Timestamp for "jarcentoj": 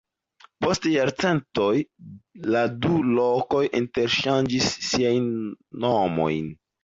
0.91-1.73